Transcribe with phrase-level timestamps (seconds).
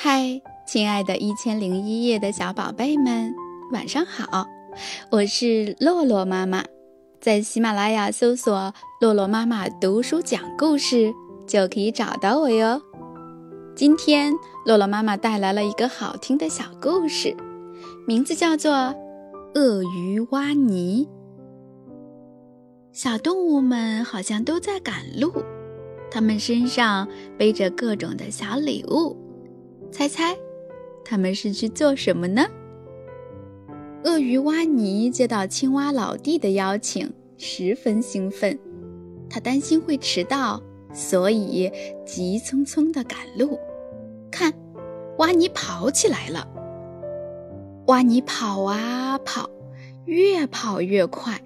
[0.00, 3.34] 嗨，亲爱的一千零一夜的小宝贝们，
[3.72, 4.46] 晚上好！
[5.10, 6.64] 我是洛洛妈妈，
[7.20, 8.72] 在喜马拉雅搜索
[9.02, 11.12] “洛洛妈妈读书讲故事”
[11.48, 12.80] 就可以找到我哟。
[13.74, 14.32] 今天，
[14.64, 17.36] 洛洛妈妈带来了一个好听的小故事，
[18.06, 18.72] 名字叫做
[19.56, 21.08] 《鳄鱼挖泥》。
[22.92, 25.32] 小动物们好像都在赶路，
[26.08, 29.16] 它们身上背着各种的小礼物。
[29.90, 30.36] 猜猜，
[31.04, 32.46] 他们是去做什么呢？
[34.04, 38.58] 鳄鱼挖泥接到青蛙老弟的邀请，十分兴奋。
[39.28, 41.70] 他担心会迟到，所以
[42.06, 43.58] 急匆匆地赶路。
[44.30, 44.52] 看，
[45.18, 46.46] 挖泥跑起来了。
[47.86, 49.50] 挖泥跑啊跑，
[50.04, 51.40] 越跑越快。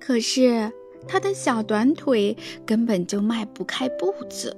[0.00, 0.72] 可是
[1.06, 4.56] 他的小短腿根本就迈不开步子。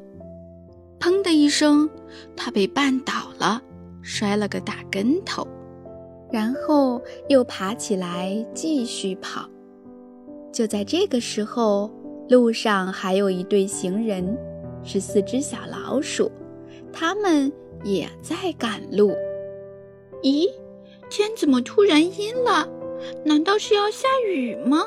[1.00, 1.88] 砰的一声，
[2.36, 3.60] 他被绊倒了，
[4.02, 5.48] 摔了个大跟头，
[6.30, 9.48] 然后又爬起来继续跑。
[10.52, 11.90] 就在这个时候，
[12.28, 14.36] 路上还有一对行人，
[14.84, 16.30] 是四只小老鼠，
[16.92, 17.50] 他们
[17.82, 19.12] 也在赶路。
[20.22, 20.46] 咦，
[21.08, 22.68] 天怎么突然阴了？
[23.24, 24.82] 难道是要下雨吗？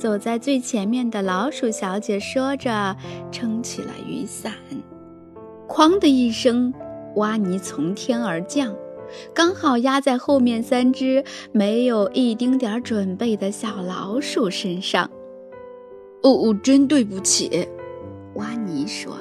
[0.00, 2.96] 走在最前面的老鼠小姐说着，
[3.30, 4.50] 撑起了雨伞。
[5.68, 6.72] 哐的一声，
[7.16, 8.74] 挖泥从天而降，
[9.34, 15.10] 刚好压在后面三只没有一丁点准备的小老鼠身上。
[16.22, 17.68] 哦，真对不起，
[18.36, 19.18] 挖泥说：“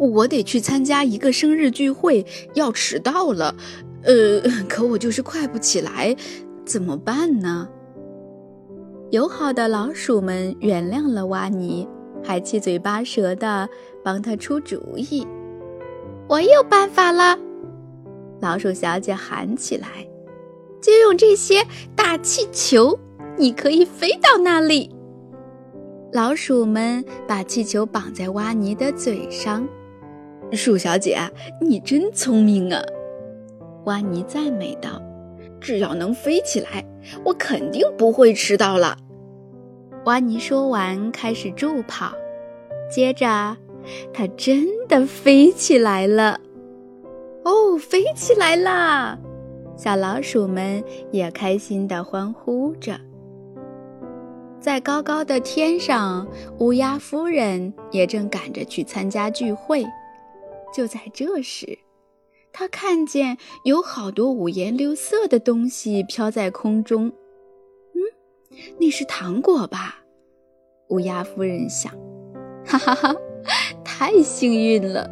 [0.00, 3.54] 我得去参加一个生日聚会，要迟到了。
[4.04, 6.16] 呃，可我就是快不起来，
[6.64, 7.68] 怎么办呢？”
[9.10, 11.86] 友好的老鼠们原谅了挖泥，
[12.22, 13.68] 还七嘴八舌地
[14.02, 15.26] 帮他出主意。
[16.26, 17.38] 我有办法了！
[18.40, 19.88] 老鼠小姐喊起来
[20.82, 21.64] ：“就用这些
[21.94, 22.98] 大气球，
[23.36, 24.90] 你可以飞到那里。”
[26.12, 29.66] 老鼠们把气球绑在挖泥的嘴上。
[30.52, 31.18] 鼠小姐，
[31.60, 32.82] 你真聪明啊！
[33.84, 35.00] 挖泥赞美道
[35.64, 36.84] ：“只要能飞起来，
[37.24, 38.98] 我肯定不会迟到了。”
[40.04, 42.12] 瓦尼说完，开始助跑。
[42.90, 43.56] 接着，
[44.12, 46.38] 它真的飞起来了。
[47.44, 49.18] 哦，飞起来啦！
[49.76, 53.00] 小老鼠们也开心地欢呼着。
[54.60, 56.26] 在高高的天上，
[56.58, 59.84] 乌鸦夫人也正赶着去参加聚会。
[60.72, 61.78] 就在这时，
[62.56, 67.08] 他看见有好多五颜六色的东西飘在空中。
[67.08, 67.98] 嗯
[68.78, 69.98] 那是糖果吧？
[70.90, 71.92] 乌鸦夫人想，
[72.64, 73.12] 哈哈哈，
[73.84, 75.10] 太幸运了！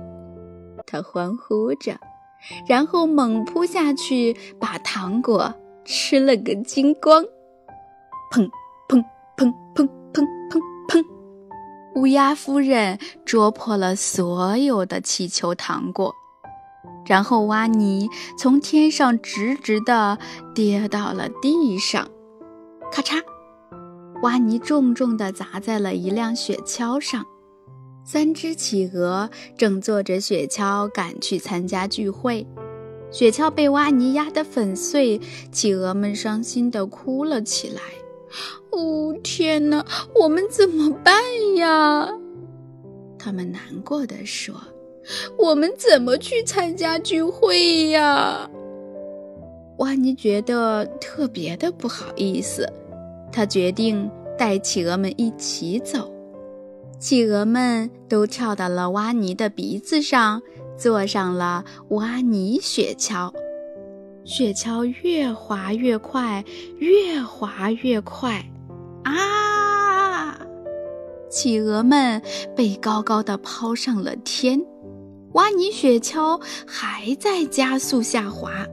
[0.86, 1.98] 他欢呼着，
[2.69, 5.52] 然后猛扑下去，把糖果
[5.84, 7.25] 吃了个精光。
[8.31, 8.48] 砰
[8.88, 9.02] 砰
[9.36, 11.04] 砰砰砰砰砰！
[11.97, 16.14] 乌鸦夫人啄破了所有的气球糖果，
[17.06, 18.08] 然后挖泥
[18.38, 20.18] 从天上直直的
[20.54, 22.08] 跌到了地上，
[22.92, 23.22] 咔嚓。
[24.22, 27.26] 挖泥重重地砸在了一辆雪橇上，
[28.04, 32.46] 三只企鹅正坐着雪橇赶去参加聚会。
[33.10, 35.20] 雪橇被挖泥压得粉碎，
[35.50, 37.82] 企鹅们伤心地哭了起来。
[38.70, 39.84] 哦，天哪，
[40.14, 41.14] 我们怎么办
[41.56, 42.08] 呀？
[43.19, 44.54] 他们难过的说
[45.38, 48.48] ：“我们怎么去参加聚会呀？”
[49.78, 52.68] 挖尼觉得特别的不好意思。
[53.32, 56.12] 他决定带企鹅们一起走，
[56.98, 60.42] 企鹅们都跳到了挖泥的鼻子上，
[60.76, 63.32] 坐上了挖泥雪橇。
[64.24, 66.44] 雪橇越滑越快，
[66.78, 68.44] 越滑越快，
[69.02, 70.38] 啊！
[71.28, 72.22] 企鹅们
[72.55, 74.62] 被高高的抛上了天，
[75.34, 78.67] 挖泥雪橇还在加速下滑。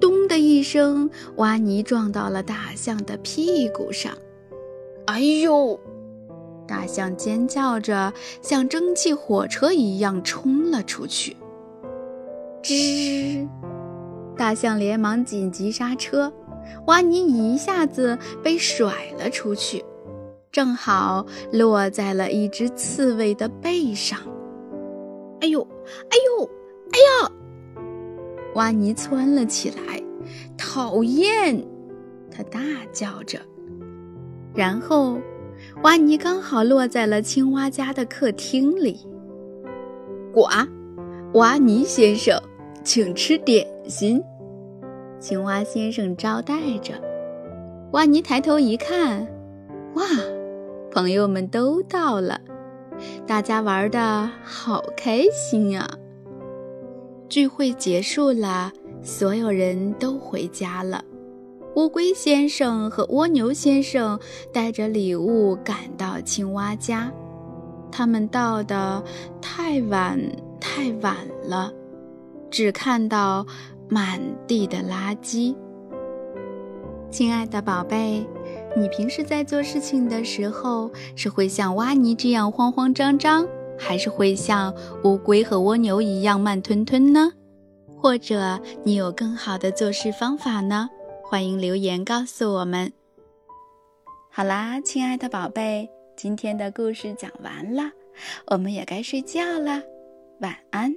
[0.00, 4.12] 咚的一声，挖泥撞到了大象的屁股上。
[5.06, 5.78] 哎呦！
[6.66, 11.36] 大象尖叫着，像蒸汽火车一样冲了出去。
[12.62, 13.48] 吱！
[14.36, 16.32] 大象连忙紧急刹车，
[16.86, 19.84] 挖泥一下子被甩了出去，
[20.52, 24.18] 正好落在了一只刺猬的背上。
[25.40, 25.66] 哎呦！
[26.10, 26.50] 哎呦！
[26.92, 27.32] 哎呀！
[28.54, 30.02] 挖泥窜了起来，
[30.58, 31.64] 讨厌！
[32.30, 32.60] 他大
[32.92, 33.38] 叫着。
[34.54, 35.18] 然后，
[35.82, 39.06] 挖泥刚好落在了青蛙家的客厅里。
[40.32, 40.46] 呱！
[41.34, 42.40] 挖泥先生，
[42.82, 44.22] 请吃点心。”
[45.20, 46.94] 青蛙先生招待着。
[47.92, 49.26] 挖泥抬头一看，
[49.94, 50.02] 哇，
[50.90, 52.40] 朋友们都到了，
[53.26, 55.88] 大家玩的好开心啊！
[57.28, 61.04] 聚会结束了，所有人都回家了。
[61.76, 64.18] 乌龟先生和蜗牛先生
[64.52, 67.12] 带着礼物赶到青蛙家，
[67.92, 69.02] 他们到的
[69.40, 70.18] 太晚
[70.60, 71.72] 太晚了，
[72.50, 73.46] 只看到
[73.88, 75.54] 满地的垃圾。
[77.08, 78.26] 亲爱的宝贝，
[78.76, 83.46] 你平时在做事情的时候，是会像挖泥这样慌慌张张，
[83.78, 84.74] 还是会像
[85.04, 87.32] 乌龟和蜗牛一样慢吞吞呢？
[87.96, 90.88] 或者你有更好的做事方法呢？
[91.22, 92.92] 欢迎留言告诉我们。
[94.30, 97.90] 好啦，亲爱的宝贝，今天的故事讲完了，
[98.46, 99.82] 我们也该睡觉了，
[100.40, 100.94] 晚安。